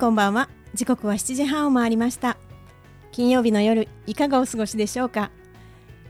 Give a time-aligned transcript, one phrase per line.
[0.00, 0.48] こんばんは。
[0.72, 2.38] 時刻は7時半を回りました。
[3.12, 5.30] 金曜日の夜いかがお過ごしでしょうか？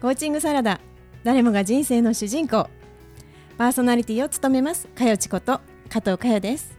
[0.01, 0.81] コーチングサラダ
[1.25, 2.69] 誰もが人生の主人公。
[3.59, 6.79] パーソナリティを務めますかよちこと加藤かよです。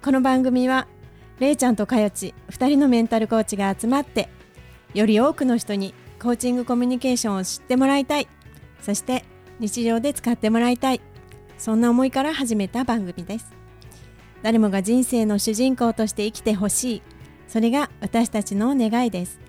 [0.00, 0.86] この番組は
[1.40, 4.28] れいちゃんとかよち2人のメンタルコーチが集まって
[4.94, 8.28] より多くの人にコーチングコミュニケーションを知ってもらいたい。
[8.80, 9.24] そして
[9.58, 11.00] 日常で使ってもらいたい。
[11.58, 13.57] そんな思いから始めた番組です。
[14.42, 17.02] 誰もが人生の主人公として生きてほしい。
[17.46, 19.40] それが私たちの願いです。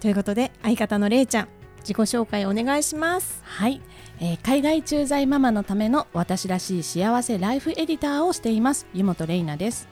[0.00, 1.48] ということで相方のれいちゃん
[1.80, 3.40] 自己紹介お願いします。
[3.44, 3.80] はい、
[4.20, 8.86] えー海外駐在ママのための私らしい幸せライフエディターをしています。
[8.92, 9.88] 湯本玲奈です。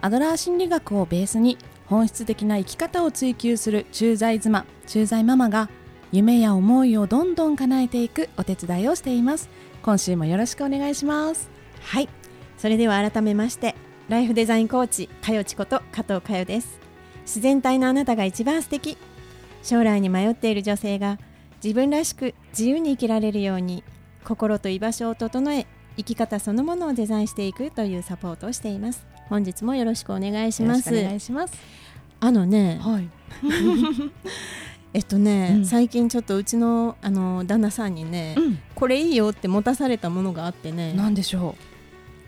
[0.00, 5.68] アドラー心理学をベースに本質的な生き方を追求する駐在妻駐在ママが
[6.12, 9.50] 夢や思いをどんどん叶えていくお手伝いをしています。
[9.82, 11.50] 今週もよろしくお願いします。
[11.82, 12.19] はい
[12.60, 13.74] それでは改めまして
[14.10, 16.78] ライフデザインコーチかよちこと加藤かよです。
[17.22, 18.98] 自然体のあなたが一番素敵。
[19.62, 21.18] 将来に迷っている女性が
[21.64, 23.82] 自分らしく自由に生きられるように
[24.24, 25.66] 心と居場所を整え
[25.96, 29.06] 生き方そのものをデザインしていくというサポートをしています。
[29.30, 30.94] 本日もよろしくお願いします。
[30.94, 31.54] お願いします。
[32.20, 33.08] あのねはい。
[34.92, 35.64] えっとね、うん。
[35.64, 38.58] 最近ちょっとうちのあの旦那さんにね、うん。
[38.74, 40.92] これいいよって持たされたものがあってね。
[40.92, 41.54] なんでしょ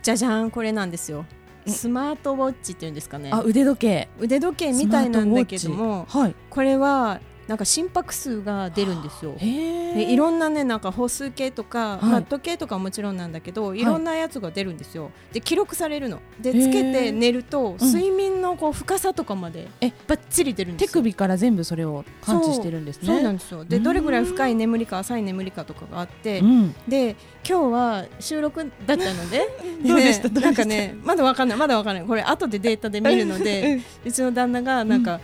[0.03, 1.19] じゃじゃんこれなんですよ。
[1.19, 3.31] うんスマートウォッチっていうんですかね。
[3.31, 4.08] うあ腕時計。
[4.19, 6.34] 腕時計みたいなんだけどもはい。
[6.50, 9.35] これはなんか心拍数が出るんですよ。
[9.39, 12.05] でいろんなねなんか歩数計とか、はい。
[12.07, 13.85] まあ、時計とかもちろんなんだけどい。
[13.85, 15.11] ろんなやつが出るんですよ。
[15.33, 16.20] で記録されるの。
[16.41, 17.86] でつけて寝るとうん。
[17.92, 20.86] 睡眠のこう深さとかまでえバッチリ出るんですよ。
[20.89, 23.07] 手首から全部それを感知してるんですね。
[23.07, 23.20] そう。
[23.23, 23.64] なんですよ。
[23.64, 23.83] でうん。
[23.83, 26.74] どれぐらい深い眠りか浅い眠りかとかがあって、うん。
[26.86, 27.17] で
[27.48, 29.48] 今日は収録だったので
[29.85, 30.29] どうでした？
[30.29, 30.41] ねどうでした？
[30.41, 32.05] なんかねまだわかんないまだわかんない。
[32.05, 35.20] これ後でデータで見るので うちの旦那がなんか、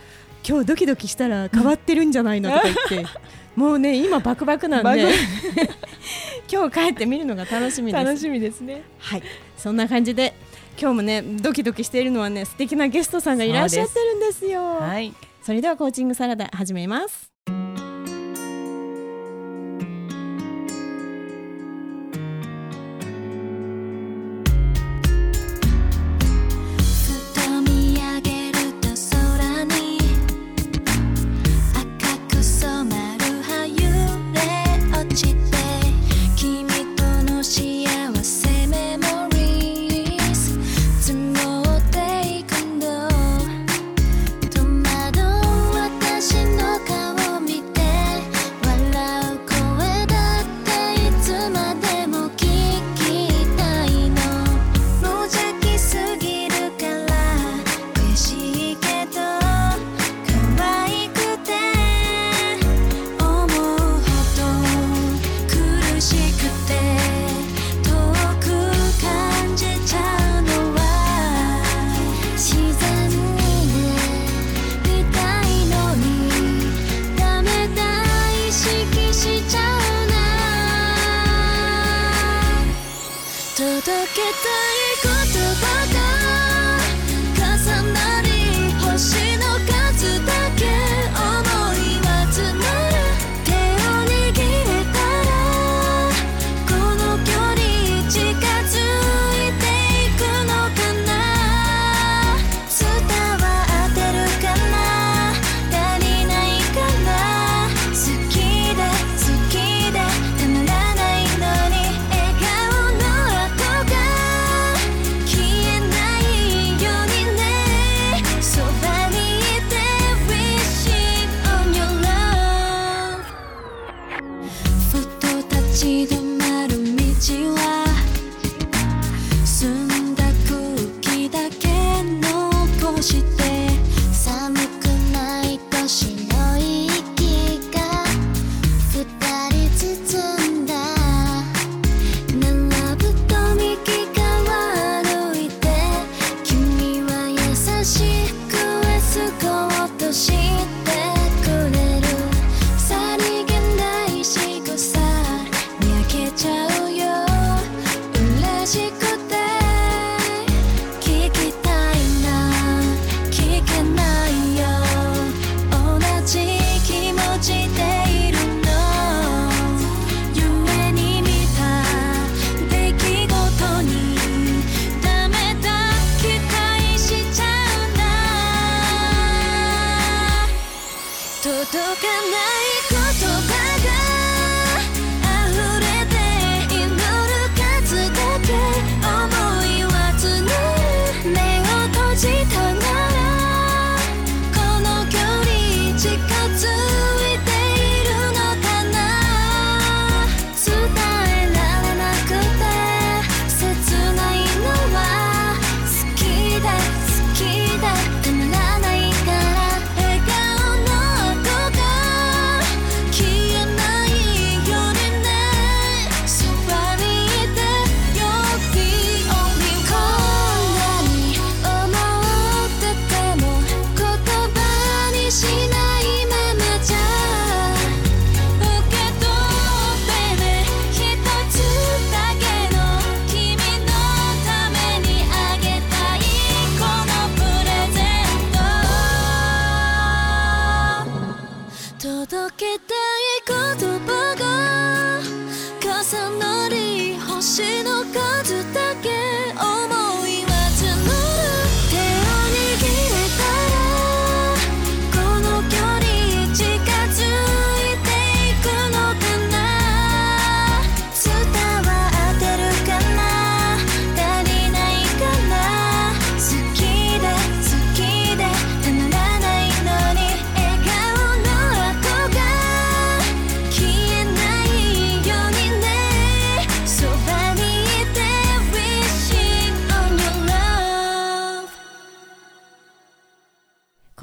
[0.47, 3.09] 今日ドキドキしたら変わってるんじゃないのとか言って、
[3.55, 5.13] もうね今バクバクなんで。
[6.51, 8.05] 今日帰って見るのが楽しみです。
[8.05, 8.81] 楽しみですね。
[8.97, 9.23] はい。
[9.57, 10.33] そんな感じで
[10.79, 14.79] 今日もねドキドキしているのはね素敵なゲストさんがいらっしゃってるんですよ。
[14.79, 15.13] はい。
[15.41, 17.31] それではコーチングサラダ始めます
[83.81, 84.88] 届けたい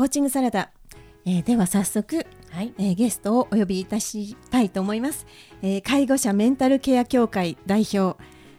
[0.06, 0.70] ーチングサラダ、
[1.25, 2.73] えーでは早速、はい。
[2.79, 5.26] えーゲストをお呼びいたしたいと思います、
[5.62, 8.17] えー介護者メンタルケア協会代表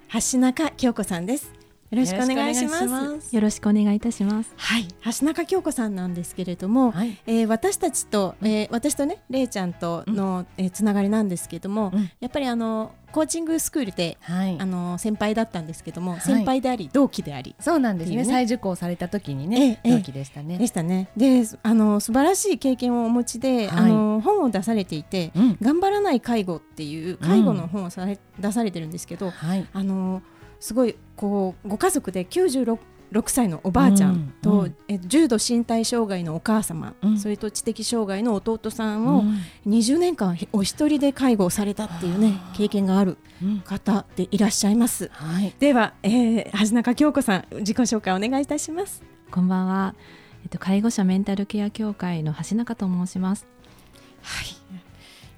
[0.09, 1.56] 橋中京子さんです
[1.89, 3.33] よろしくお願いします。
[3.33, 4.51] よろしくお願いいいたします。
[4.57, 4.87] はい。
[5.05, 7.17] 橋中京子さんなんですけれども、はい。
[7.25, 12.11] えー私たちと、えー私とねれいちゃんとの、えーつながりなんですけども、うん。
[12.19, 14.57] やっぱりあのコーチングスクールではい。
[14.59, 16.19] あの先輩だったんですけども、い。
[16.19, 17.55] 先輩であり同期であり。
[17.57, 18.17] そうなんですね。
[18.17, 18.25] ね。
[18.25, 19.91] 再受講された時にねええ。
[19.97, 20.57] 同期でしたね。
[20.57, 21.07] でしたね。
[21.15, 23.91] で、あの素晴らしい経験をお持ちで、はい。
[23.91, 25.57] あの本を出されていて、うん。
[25.61, 29.65] 頑張らない介護っていう介護の本をされ、出されてるんですけど、はい。
[29.71, 30.21] あの
[30.59, 32.77] すごいこうご家族で96
[33.11, 45.09] 6歳のおばあちゃんと、うんうんえ重度身体障害のお母様、うんそれと知的障害の弟さんをうん20年間お一人で介護をされたっていうね経験があるうん方でいらっしゃいます。
[45.13, 49.03] はいでは、えー、橋中京子さん自己紹介お願いいたします。
[49.31, 49.95] こんばんは。
[50.43, 53.47] えっと介護者メンタルケア協会の橋中と申します。
[54.21, 54.47] はい。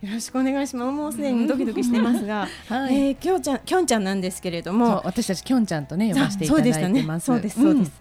[0.01, 0.91] よろしくお願いします。
[0.91, 2.95] もうすでにドキドキしてますが、 はい。
[2.95, 7.19] えー、きょんちゃん、きょんちゃんなんですけれども、私たちきょんちゃんとね呼ばせていただいてま。
[7.19, 7.25] す。
[7.25, 7.91] そうです、そうです。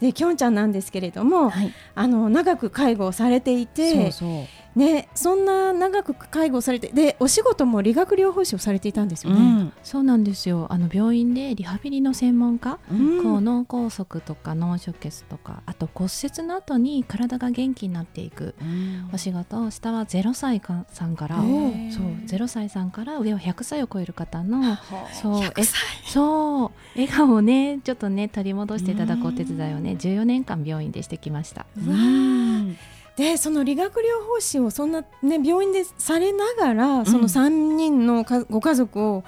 [0.00, 1.72] で、きょんちゃんなんですけれども、はい。
[1.94, 4.44] あの長く介護をされていて、そうそう
[4.76, 9.40] ね、そんな長く介護をされて、で、お仕事も理学療法士をされていたんですよね。
[9.40, 9.72] うん。
[9.82, 10.66] そうなんですよ。
[10.68, 13.22] あの病院でリハビリの専門家、うん。
[13.22, 19.10] こう脳梗塞とか脳出血とか、あと骨折の後に体が元気になっていくうん。
[19.14, 24.76] お仕事を下は0歳かさんから、おそうー0歳さんから上は100歳を超える方の
[25.14, 25.80] そう100え歳。
[26.06, 29.96] そう笑顔をねちょっとね取り戻していただくお手伝いをね。
[29.98, 31.64] 14年間病院でしてきました。
[31.78, 32.76] うわー
[33.16, 39.24] でその理学療法士をそんな、ね、病院でされながら、その3人のかご家族を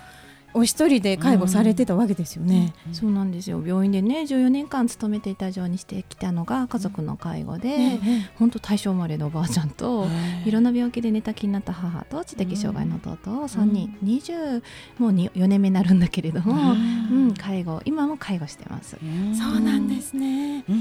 [0.54, 2.72] お一人で介護されてたわけですよね。
[2.92, 3.62] そうなんですよ。
[3.64, 8.00] 病院でね14年間勤めていたようにしてきたのが家族の介護で、
[8.38, 10.06] 本当大正生まれのおばあちゃんと、
[10.46, 14.62] いろんな病気で寝たきりになった母と知的障害の弟を3人、20
[14.98, 17.34] もうに4年目になるんだけれども、うん。
[17.34, 18.96] 介護今も介護してます。
[19.38, 20.64] そうなんですね。
[20.68, 20.77] うん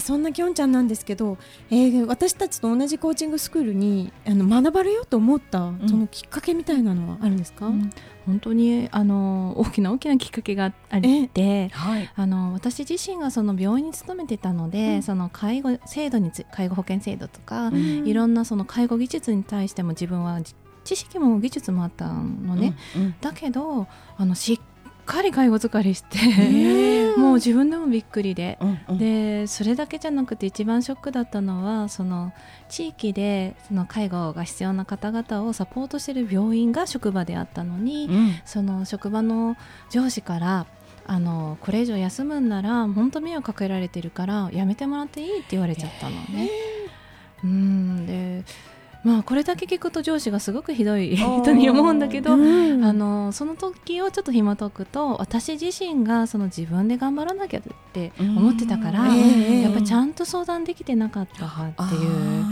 [0.00, 1.38] そんなきょんちゃんなんですけど、
[1.70, 5.80] えー私たちと同じコーチングスクールにあの学ばれようと思った、ん。
[5.86, 7.66] そのきっかけみたいなのはあるんですか？
[7.66, 7.90] うん。
[8.26, 11.00] 本当にあの大きな大きなきっかけがあっ
[11.32, 11.68] て。
[11.68, 12.10] はい。
[12.14, 15.02] あの私自身がその病院に勤めてたので、うん。
[15.02, 18.06] その介護制度につ介護保険制度とか、ん。
[18.06, 23.14] いろんなその介護技術に対しても自分はじ知識も技術もあったのね、うん。
[23.20, 23.86] だけど
[24.16, 24.60] あのしっ
[25.08, 28.58] かり介護疲れして、へもう自分でもびっくりで。
[28.60, 28.98] うんうん。
[28.98, 32.32] でそれだけじゃなくて一番ショックだったのはその
[32.68, 38.34] 地域でその介護が必要な方々をサポートしている病院が職場であったのに、うん。
[38.44, 39.56] その職場の
[39.90, 40.66] 上司から
[41.06, 46.50] あのこれ以上休むんなら本当迷惑かけられてるからやめてもらっていいって言われちゃったのね。
[47.42, 48.06] うん。
[48.06, 48.44] で
[49.04, 52.84] まあこれだけ聞くと上司がすごくひどい人に思うんだけど、うん。
[52.84, 57.62] あのその時をちょっと紐解くと私自身がその自分で頑張らなきゃっ
[57.92, 59.16] て思ってたから、うん。
[59.16, 59.62] ええ。
[59.62, 62.44] やっぱちゃんと相談できてなかったっていう。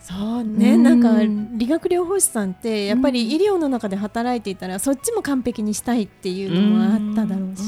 [0.00, 0.82] そうね、うん。
[0.82, 1.22] なんか
[1.56, 7.62] 理学療法士さんってやっぱり医療の中で働いていたら、そっちも完璧にしたいっていうのもあっただろうし、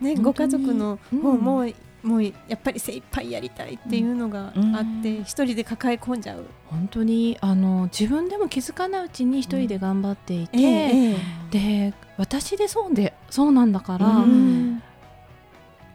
[0.00, 1.66] ね、ご家族の方も、
[2.08, 4.54] もうやっぱり精一杯やりたいっていうのがあっ
[5.02, 5.24] て、うん。
[5.24, 6.46] 一人で抱え込んじゃう。
[6.66, 11.16] 本当にあの自分でも気づかないうちに一人で頑張っていて、ええ
[11.50, 14.82] で私でそうでそうなんだから、うん。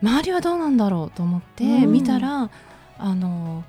[0.04, 1.92] 周りはどうなんだろうと思ってうん。
[1.92, 2.52] 見たら、
[3.00, 3.64] あの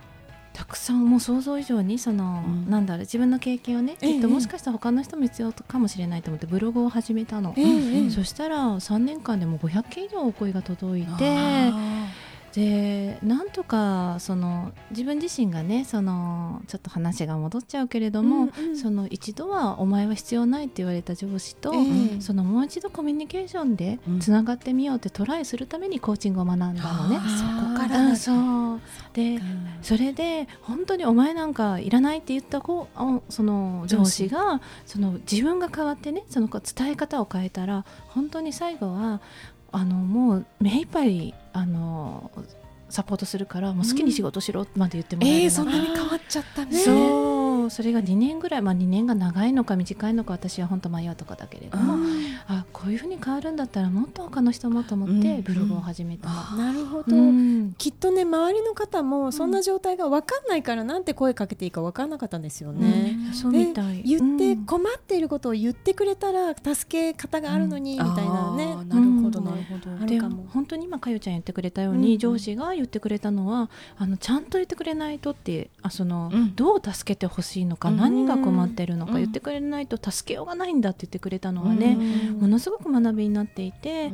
[0.53, 2.71] たくさんもう想像以上にその、うん。
[2.71, 7.55] なんだろう自分の経験をねええきっともしかしたら他の人も必要かもしれないと思ってブログを始めたの。
[7.57, 12.05] えそしたら3年間でも500件以上お声が届いてあ
[12.55, 18.77] でなんとかその自分自身がねそのちょっと話が戻っちゃうけれども、うんうん。
[18.77, 21.79] その一度はお前は必要ないって言われた上司と、え
[22.19, 22.21] え。
[22.21, 27.19] そのもう一度コミュニケーションでうんつながってみようってトライするためにコーチングを学んだのね。
[27.37, 28.81] そこからうんそう。
[29.15, 29.41] で
[29.83, 39.21] それで本当にお前なんかいらないって言った子あその上司がその自分が変わってねその伝え方を変えたら本当に最後は
[39.73, 42.31] あのもう目いっぱいあの
[42.91, 46.79] サポートするからもう好きに仕事しろまで言ってもらえるようえー、そんなに変わっちゃったね。
[46.79, 47.34] そう
[47.71, 51.97] それが2年ぐらい、まあ、2年が長いのか短いのか私は本当迷うとかだけれども
[52.47, 55.43] あこういうふうに変わるんだったらもっと他の人もと思ってうん。
[55.43, 56.57] ブログを始めたの。
[56.59, 56.73] な。
[56.73, 57.75] るほど、うん。
[57.79, 63.17] きっとね周りの方もそんな状態が分かんないからなんて声かけていいか分かんなかったんですよね。
[63.33, 64.03] そうみたい。
[64.03, 64.67] 言ってうん。
[64.67, 69.45] 困っていることを言ってくれたら助け方があるのにみたいなね、なるほどうん。
[69.47, 72.19] なるほど、本当に今かよちゃん言ってくれたように、うん。
[72.19, 76.55] 上司が言ってくれたのはあのちゃんと言ってくれないとってあその、うん。
[76.55, 77.97] どう助けてほしいのか、うん。
[77.97, 79.19] 何が困ってるのか、うん。
[79.19, 82.41] 言ってくれないと助けようがないんだって言ってくれたのはね、うん。
[82.41, 84.13] ものすごく学びになっていて、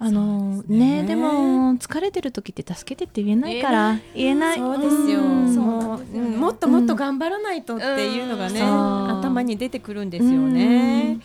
[0.00, 1.02] あのそうですね。
[1.02, 4.58] ねでも疲れてる時って助けてって言えないから言えない。
[4.58, 5.54] そうですよ、ん。
[5.54, 6.00] もう。
[6.00, 6.40] うん。
[6.40, 8.66] もっともっと頑張らないとっていうのがね、うん。
[8.66, 11.18] そう頭に出てくるんですよね。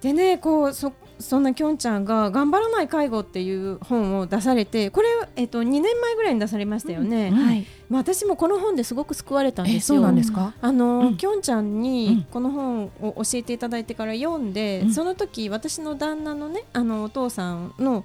[0.00, 7.66] でねこうそそんなきょんちゃんが「頑張らない介護」っていう本を出されてこれ、えっと、2年前ぐらいに出されましたよね、はい。
[7.88, 9.96] まあ、私もこの本ですごく救われたんえですよ。
[9.96, 10.54] そうなんですか？
[10.60, 11.16] あの、うん。
[11.16, 11.82] きょんちゃんうん。
[11.82, 14.92] にこの本を教えていただいてから読んで、うん。
[14.92, 18.04] その時私の旦那のねあのお父さんの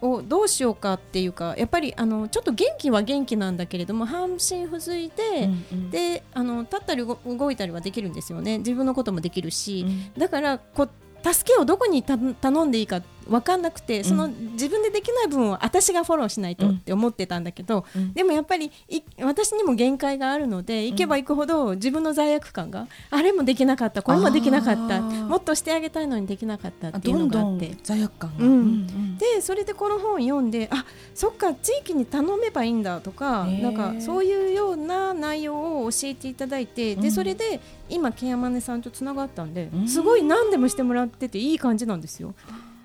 [0.00, 5.90] をどうしようかっていうかやっぱりあのちょっと元気は元気なんだけれども半身不随で、うんうん。
[5.90, 8.58] であの立ったり動動いたりはできるんですよね。
[8.58, 10.20] 自分のこともできるし、うん。
[10.20, 10.90] だからこう
[11.32, 18.12] 助けをどこに頼んでいいか分かんなくてその自分でできない分を私がフォローしないとって思ってたんだけど、うん。
[18.12, 27.76] でもやっぱりい私にも限界があるので行けば行くほど自分の罪悪感が、あれもできなかったこれもできなかったもっとしてあげたいのにできなかったあっていうのがあって。
[27.82, 29.18] 罪悪感が、うん。
[29.18, 37.00] でそれでこの本を読んであそっか地域に頼めばいいんだとかなんかそういうような内容を教えていただいて、うん。
[37.02, 39.88] でそれで今ケンヤマネさんとつながったんで、うん。
[39.88, 42.34] すごい何でもしてもらってていい感じなんですよ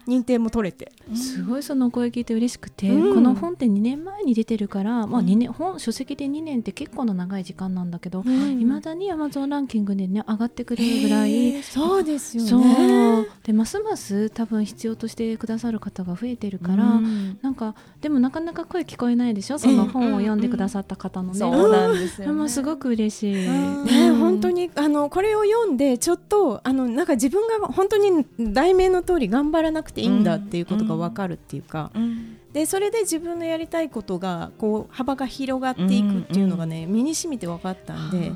[0.08, 0.92] 認定も取れて。
[1.16, 3.16] すごいそのお声聞いて嬉しくて、うん。
[3.16, 13.28] この本って2年前に出てるから、まあ、2年本書籍で2年って結構な長い時間なんだけどいま、未だに Amazon ランキングでね上がってくれるぐらい、そうですよね。
[13.44, 17.38] でますます多分必要としてくださる方が増えてるから、うん。
[17.42, 19.60] なんかでもなかなか声聞こえないでしょ？
[19.60, 22.34] その本を読んでくださった方のね、そうなんですよ、ね。
[22.34, 23.86] もうすごく嬉しい、うん。
[23.86, 32.38] ね、本当にあのこれを読んでちょっとあのなんか自分が本当に題名の通り頑張らなくていいんだっていうことが分かるっていうか、うん。
[32.54, 38.32] でそれで自分のやりたいことがこう幅が広がっていくっていうのがね、身に染みて分かったんで、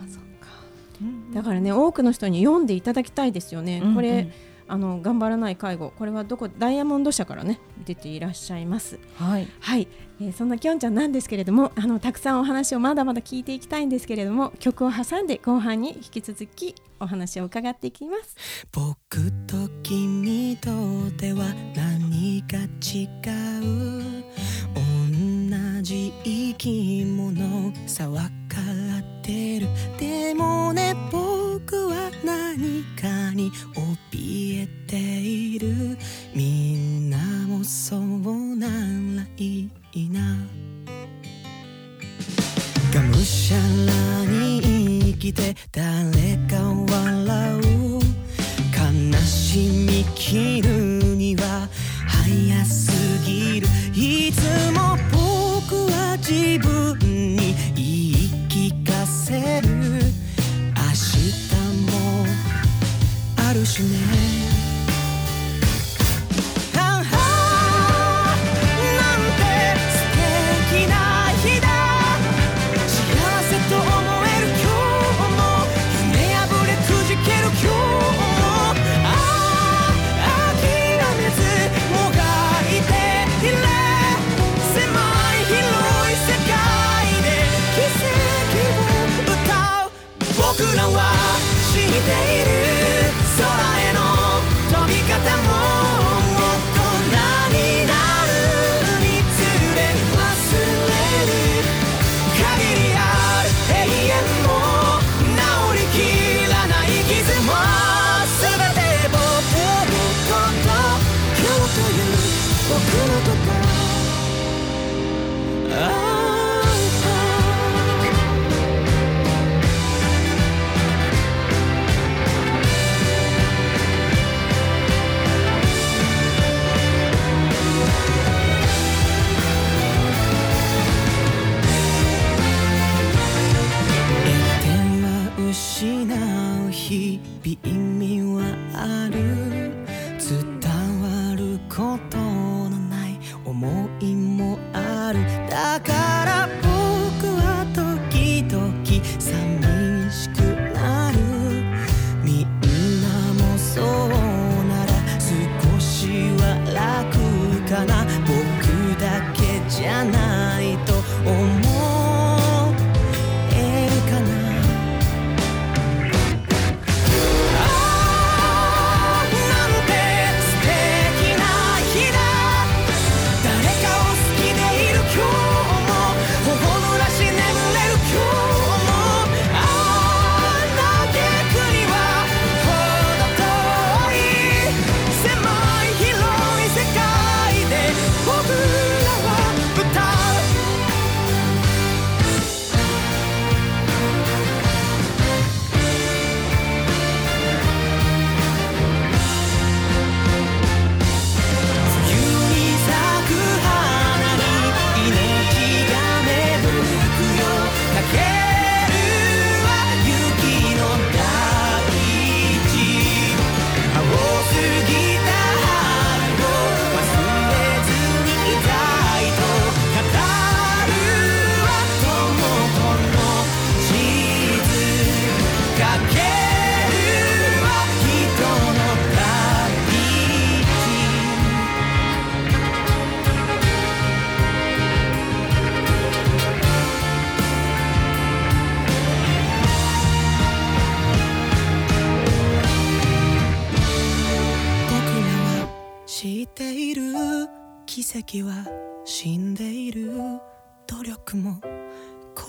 [1.33, 4.31] だからね多くの人に読んでいただきたいですよね、うんこれ、うん
[4.67, 5.91] あの頑張らない介護。
[5.97, 8.99] これはどこダイヤモンド社からね出ていらっしゃいます。
[9.15, 9.47] はい。
[9.59, 9.87] はい、
[10.21, 18.35] えーそんなきょんちゃんなんですけれどもあのたくさんお話をまだまだ聞いていきたいんですけれども曲を挟んで後半に引き続きお話を伺っていきます。
[18.71, 20.69] 僕と君と
[21.17, 21.45] では
[21.75, 23.07] 何が違
[23.63, 24.23] う。
[24.73, 28.17] 同じ生き物さ分
[28.49, 28.59] か
[28.99, 29.67] ってる。
[29.99, 33.51] でもね僕は何かに
[34.11, 35.97] 怯えている。
[36.33, 40.37] みんなもそうならいいな。
[42.93, 43.63] がむしゃら
[44.25, 46.55] に生きて誰か
[46.89, 47.99] 笑う。
[49.11, 50.69] 悲しみ切る
[51.15, 51.67] には
[52.07, 52.96] 早すぎ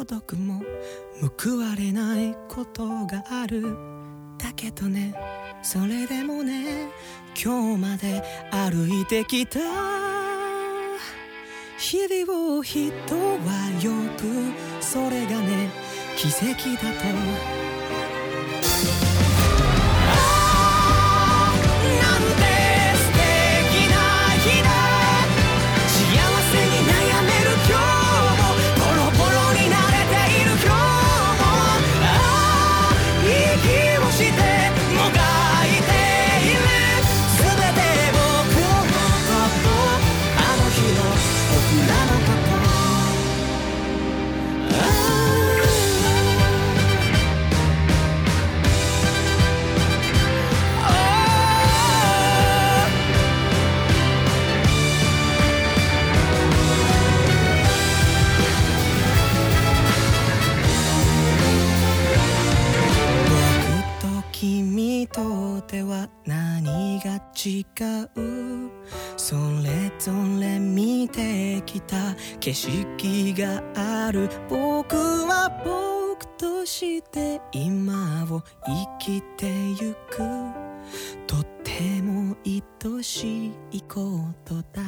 [0.09, 0.63] 毒も
[1.39, 3.77] 報われないことがある。
[4.39, 5.15] だけどね
[5.63, 6.89] それでもね
[7.41, 9.61] 今日まで歩いてきた。
[11.79, 15.71] 日々を人はよくそれがね
[16.17, 16.43] 奇跡
[16.83, 17.58] だと
[74.09, 74.29] ある。
[74.49, 79.47] 僕は僕として今を生きて
[79.83, 80.19] ゆく。
[81.27, 84.83] とても愛しいことだ。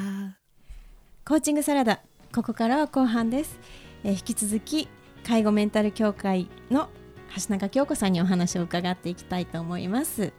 [1.26, 2.00] コーチングサラダ
[2.34, 3.60] ここからは後半です、
[4.04, 4.88] えー引き続き
[5.24, 6.88] 介護メンタル協会の
[7.36, 10.32] 橋中京子さんにお話を伺っていきたいと思います。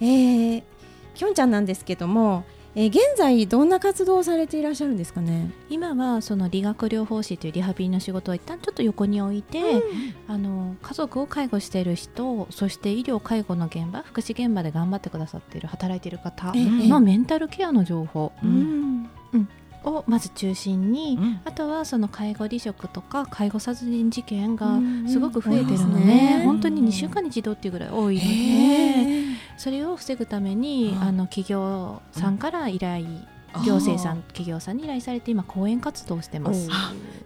[0.00, 0.62] えー、
[1.14, 5.50] きょんちゃんなんですけども、えー現在どんな活動をされていらっしゃるんですかね？
[5.68, 9.82] 今はその理学療法士というリハビリの仕事を一旦ちょっと横に置いて、
[10.28, 16.88] あの家族を介護している人そして医療介護の現場福祉現場で頑張ってくださっている働いている方ええ。
[16.88, 18.32] のメンタルケアの情報。
[18.42, 19.10] うん
[19.88, 21.40] をまず中心に、うん。
[21.44, 26.42] あとはその介護離職とか介護殺人事件がうんすごく増えてるので、ね。
[26.44, 33.06] 本当に2週間に一度っていうぐらい多いので、それを防ぐために、はいあの企業さんから依頼、
[33.64, 36.68] 行政さん企業さんに依頼されて今講演活動をしてます。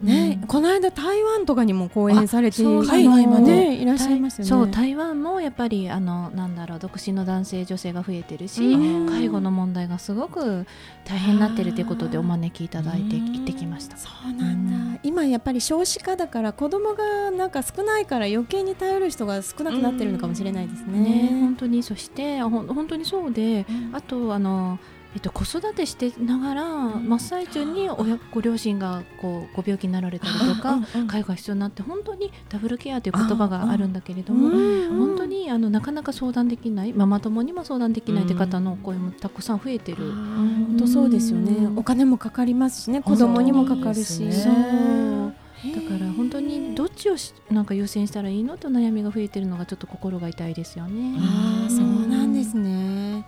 [0.01, 4.49] ね、この間台湾とかにも講演されて海外までねいらっしゃいますよね。
[4.49, 9.07] そう台湾もやっぱりあのなんだろう独身の男性女性が増えてるし、うん。
[9.09, 10.67] 介護の問題がすごく
[11.05, 13.33] 大変になってるということでお招きいただいてうん。
[13.33, 13.97] 行ってきました。
[13.97, 21.01] そうなんだ、今やっぱり少子化だから子供がなんか少ないから余計に頼る人が少なくなってるのかもしれないですね。
[21.01, 24.79] ね本当にそしてほん本当にそうで、あとあの
[25.15, 34.49] えっと、子育てしてながら、真っ最中に親ご両親がこうご病気になられたりとか、介護が必要になって本当にダブルケアという言葉があるんだけれども、
[34.89, 39.99] 本当にあのなかなか相談できないママ友にも相談できないって方の声もたくさん増えてる。
[39.99, 41.69] 本当そうですよね。
[41.77, 44.27] お金もかかりますしね、子供にもかかるし。
[44.29, 48.57] だから本当にどっちをしなんか優先したらいいの？
[48.57, 51.15] と悩みが増えてるのがちょっと心が痛いですよね。
[51.21, 53.25] ああそうなんですね。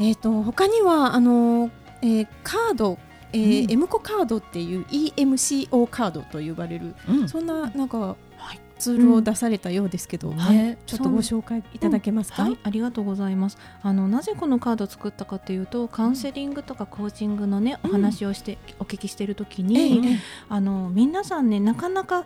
[0.00, 1.70] えっ、と他にはあの、
[2.02, 2.98] えーカード、
[3.32, 3.70] えーうん。
[3.72, 7.28] M コカードっていう EMCO カードと呼ばれる、うん。
[7.28, 8.16] そんななんか、
[8.78, 10.56] ツールを出されたようですけど、はい。
[10.56, 12.44] ねちょっとご紹介いただけますか？
[12.44, 13.58] はい、ありがとうございます。
[13.82, 20.18] あのなぜこのカードを作ったかというと、カウンセリングとかコーチングのね、お話をしてお聞きしているときえに、え。
[20.48, 22.24] あの皆さんねなかなか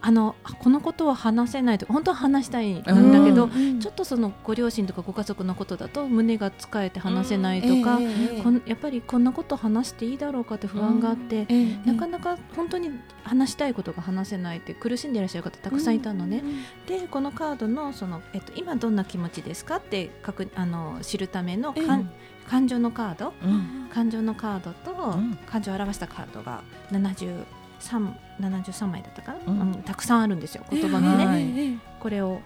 [0.00, 3.80] あのあこのことは話せないと本当は話したいんだけど、うん。
[3.80, 7.98] ちょっとそのご両親とかご家族のことだと胸がつかえて話せないとか、
[8.42, 11.92] こんやっぱりこんなこと話していいだろうかって不安があって、ええ。
[11.92, 12.90] なかなか本当に
[13.24, 16.42] 話したいことが話せないって苦しんでいらっしゃる方たくさんいたのね。
[16.86, 22.10] でこのカードのその、えっと、今どんな気持ちですかって確あの知るためのかん、
[22.48, 23.34] 感情のカード。
[23.42, 23.88] うん。
[23.92, 25.38] 感情のカードと、ん。
[25.46, 27.44] 感情を表したカードが73
[27.80, 29.60] 73枚だったかな、うん。
[29.60, 32.40] うんたくさんあるんですよ言葉がね、これを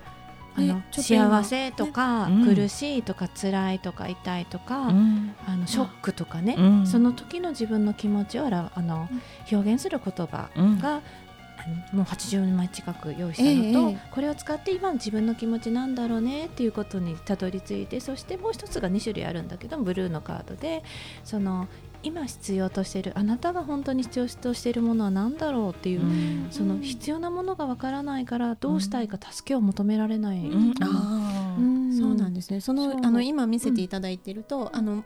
[0.54, 5.34] あねの幸せとか、苦しいとか辛いとか痛いとか、うん。
[5.46, 6.86] あのショックとかね、うん。
[6.86, 9.08] その時の自分の気持ちをあの
[9.50, 10.78] 表現する言葉うん。
[10.78, 11.00] が、
[11.92, 20.82] もう80枚近く用意したのと、ええこれを使って今の自分の気持ちなんだろうねっていうことにたどり着いてそしてもう一つが2種類あるんだけどブルーのカードで
[21.24, 21.68] その
[22.02, 26.46] 今必要としているあなたが本当に必要としているものは何だろうっていう、うん。
[26.50, 30.74] その必要なものがわからないからどうしたいか助けを求められない、うん。
[30.80, 31.60] あー。
[31.60, 31.98] うん。
[31.98, 32.60] そうなんですね。
[32.60, 35.04] そのあの今見せていただいてると、あの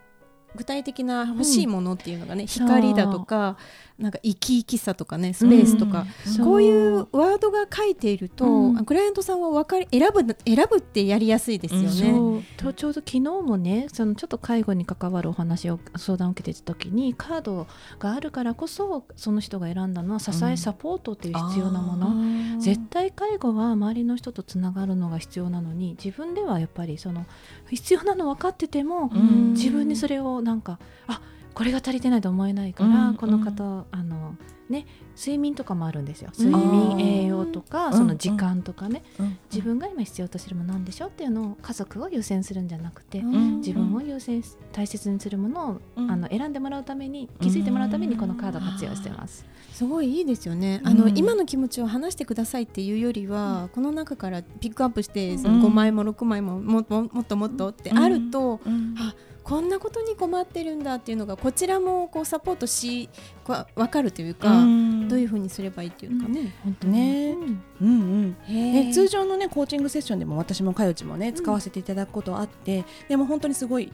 [0.54, 3.58] 具体的な欲しいものっていうのがね、そう光だとか
[3.98, 6.06] なんか生き生きさとかねスペースとか、
[6.38, 6.44] うん。
[6.44, 8.84] こういうワードが書いていると、うん。
[8.84, 11.88] クライアントさんは分かり選ぶ選ぶってやりやすいですよね。
[11.88, 12.42] そう。
[12.58, 17.66] とちょうど昨日もねそのちょっと介護に関わるお話を相談を受けてた時にカード
[17.98, 27.24] があるからこそその人が選んだのは支えサポートっていう必要なもの、絶対介護は周りの人とつながるのが必要なのに自分ではやっぱりその
[27.70, 29.52] 必要なの分かってても、うん。
[29.52, 31.20] 自分にそれをなんかあ
[31.56, 34.36] これが足りてないと思えないから、うんこの方あの
[34.68, 36.30] ね睡眠とかもあるんですよ。
[36.38, 37.92] 睡あ眠ー栄養とかうん。
[37.94, 39.38] その時間とかね、うん。
[39.50, 43.56] 自分が今必要としてるものなんでしょっていうのを家族を優先するんじゃなくて、うん。
[43.60, 46.10] 自分を優先し大切にするものを、うん。
[46.10, 49.46] あの選んでもらうために気づいてもらうためにこのカードを活用してます。
[49.72, 50.82] すごいいいですよね。
[50.84, 55.38] あの、うん今の気持ちを話してくださいっていうよりは、この中からピックアップして、ん。
[55.38, 58.94] その5枚も6枚ももももっともっとってあると、うん。
[58.98, 59.14] あ
[59.46, 63.08] こんなことに困ってるんだっていうのがこちらもこうサポートし
[63.46, 65.08] 分かるというか、うん。
[65.08, 66.52] どういうふうにすればいいっていうのかね。
[66.64, 67.36] 本当ね、
[67.80, 68.36] うん。
[68.48, 73.92] ね、通常のねコーチングセッションでも私もかよちもね使わせていただくことあって、でも本当にすごい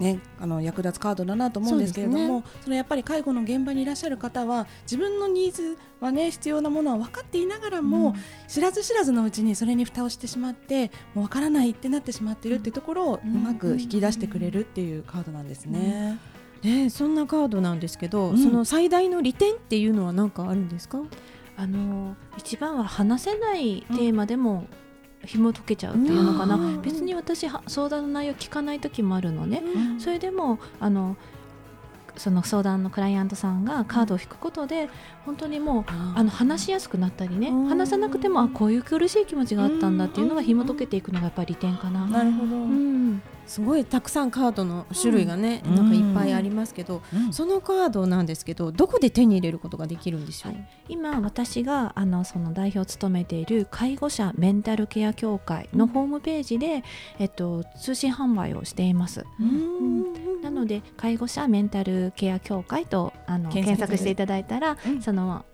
[0.00, 8.14] ねあの役立つカードだなと思うんですけれどもそ,、のやっぱり介護の現場にいらっしゃる方は自分のニーズはね必要なものは分かっていながらも、
[8.48, 16.18] 知らず知らずのうちにそれに蓋をしてしまってもう分からないってなってしまってるっていうところをうまく引き出してくれるっていうカードなんですね。
[16.62, 18.38] ねそんなカードなんですけど、うん。
[18.38, 21.02] その最大の利点っていうのは何かあるんですか？
[21.56, 24.64] あの一番は話せないテーマでも
[25.24, 26.82] 紐解けちゃうっていうのかな、うん。
[26.82, 30.00] 別に私は相談の内容聞かない時もあるのね、うん。
[30.00, 31.16] それでもあの
[32.16, 34.88] その相談のクライアントさんがカードを引くことで
[35.24, 37.48] 本当にもうあの話しやすくなったりね。
[37.48, 37.66] うん。
[37.68, 42.06] 話さなくてもあこういう苦しい気持ちがあったんだっていうのが紐解けていくのがやっぱり利点かな。
[42.06, 45.74] なるほど、うんすごいたくさんカードの種類がね、うん。
[45.74, 47.32] なんかいっぱいありますけど、うん。
[47.32, 50.52] そのカードなんですけどどこで手に入れることができるんでしょう？
[50.52, 50.68] はい。
[50.88, 56.84] 今私があのその代表を務めている介護者メンタルケア協会のホームページで、
[57.18, 59.26] えっと、通信販売をしています。
[59.40, 60.42] うん。
[60.42, 65.02] なので介護者メンタルケア協会とあの検索していただいたら、うん。
[65.02, 65.44] その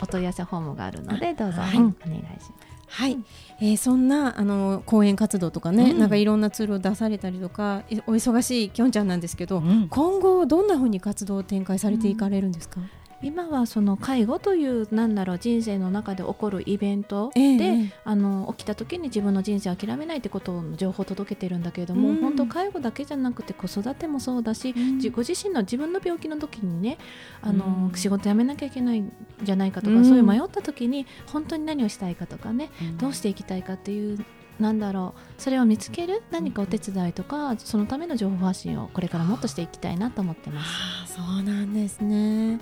[0.00, 1.76] おお問い合わせフォームがあるのでどうぞ、はい。
[1.76, 1.96] うん。
[2.04, 2.75] お願いします。
[2.88, 3.18] はい、
[3.60, 5.98] えーそんなあの講演活動とかね、うん。
[5.98, 9.88] なんかいろんなツールを出されたりとかいお忙しいきょんちゃんなんですけど、うん。
[9.88, 12.80] 今後どんなふうに活動を展開されていかれるんですか？
[13.22, 17.92] 今はその介護というなんだろう人生の中で起こるイベントで、ええええ。
[18.04, 22.16] あの起きた時に自分の人生を諦めないってことの情報を届けてるんだけれども、うん。
[22.16, 24.96] 本当介護だけじゃなくて子育てもそうだし、うん。
[24.96, 26.98] 自ご自身の自分の病気の時にね
[27.42, 27.96] あの、うん。
[27.96, 30.04] 仕事辞めなきゃいけないんじゃないかとか、うん。
[30.04, 34.24] そういう迷った時に本当に何をしたいかとかね、どうしていきたいかっていう
[34.58, 40.68] なんだろうそれを見つける何かお手伝いとかそのための情報発信をこれからもっとしていきたいなと思ってます。
[40.68, 42.60] ああそうなんですね。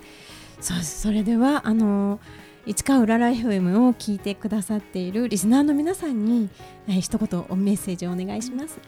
[0.65, 2.19] そうそれではあの
[2.65, 6.49] 市川うらら FM を聞いてくださっているリスナーの皆さんに、
[6.87, 8.79] えー一言おメッセージをお願いします。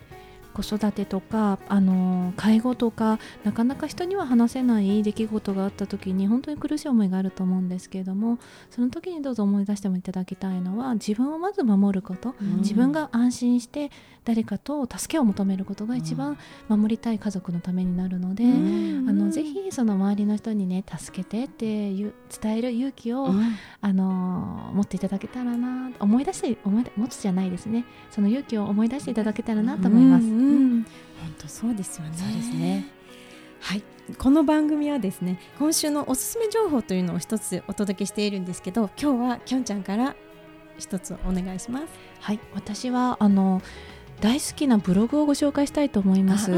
[0.63, 8.39] 子育てとかあの介護とかなかなか人には話せない出来事があった時に本当に苦しい思いがあると思うんですけれども
[8.71, 13.91] その時にどうぞ思い出してもいただきたいのは自分をまず守ること、自分が安心して
[14.25, 18.47] 誰かと助けを求めることが一番守りたい家族のためになるので、あ
[19.13, 22.11] のぜひその周りの人にね助けてって伝
[22.57, 23.29] える勇気を、
[23.81, 27.85] あの持っていただけたらな思い出して思い出持つじゃないですね。
[28.11, 30.25] その勇気を思い出していただけたらなと思います。
[30.25, 30.85] うんうん本
[31.37, 32.17] 当そうですよね。
[32.17, 32.85] そうですね。
[33.59, 33.83] はい、
[34.17, 40.15] この番組はですね今週のおすすめ情報というのを一つお届けしているんですけど今日はきょんちゃんから
[40.77, 41.85] 一つお願いします。
[42.19, 43.61] はい、私はあの
[44.21, 46.51] 大好きなブログをご紹介したいと思います。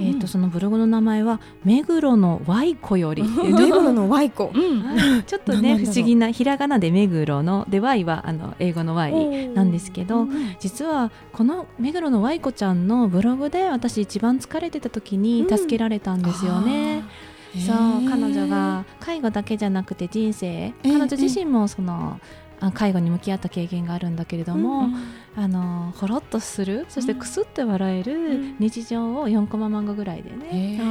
[0.00, 3.22] えっ、とそのブログの名前は目黒の Y 子より。
[3.22, 4.50] 目黒の子。
[4.54, 10.26] うん、ちょっとね不思議なひらがなで目黒ので Y はあの英語の Y なんですけど、
[10.60, 17.04] 実はこの目黒の Y 子ちゃんのブログで私一番疲れてた時に助けられたんですよね。
[17.54, 24.88] そう彼女が介護だけじゃなくて人生彼女自身もその、あ介護に向き合った経験があるんだけれども、
[25.36, 30.84] あのほろっとするそしてくすって笑える日常を4コマ漫画ぐらいでね、う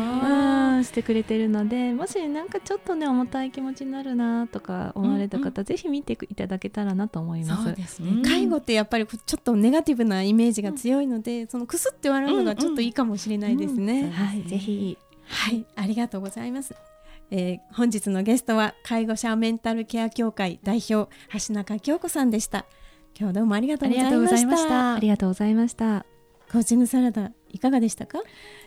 [0.79, 7.63] んしてくれてるのでもしなんかちょっとね重たい気持ちになるなとか思われた方、ぜひ見ていただけたらなと思います。
[7.63, 14.09] そうですね、介護ってやっぱりちょっとネガティブなイメージが強いので、そのくすって笑うのがちょっといいかもしれないですね。
[14.11, 14.97] はい、ぜひ。
[15.29, 16.73] はい、ありがとうございます。
[17.29, 21.11] えー本日のゲストは介護者メンタルケア協会代表
[21.47, 22.65] 橋中京子さんでした。
[23.19, 24.01] 今日どうもありがとうござ
[24.37, 24.93] いました。
[24.95, 26.05] ありがとうございました。
[26.49, 28.19] コーチングサラダいかがでしたか？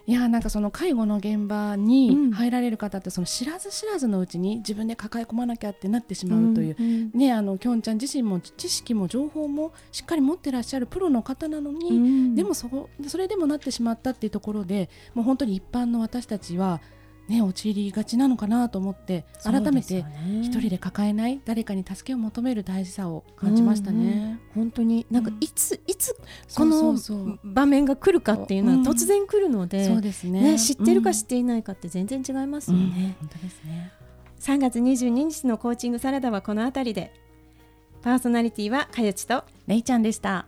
[0.07, 16.83] いやなんかその介護の現場うんに入られる方ってその知らず知らずのうちに自分で抱え込まなきゃってなってしまうという、うんねあのきょんちゃん自身も知識も情報もしっかり持ってらっしゃるプロの方なのに、うんでもそこそれでもなってしまったっていうところでもう本当に一般の私たちは
[17.31, 20.05] ね陥りがちなのかなと思って改めて
[20.43, 24.39] 一人で抱えない誰かに助けを求める大事さを感じましたね。
[24.55, 26.15] 本当になんかうんいつ、いつ
[26.49, 33.17] そうこの場面が来るかっていうのはうん突然来るので、そうですねね知ってるか知っっていないかって全然違いますうんよね。
[33.21, 33.93] 本当ですね。
[34.41, 37.13] 3月22日のコーチングサラダはこの辺りで
[38.03, 40.47] パーソナリティはかよちとれいちゃんでした。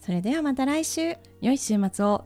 [0.00, 2.24] それではまた来週良い週末を。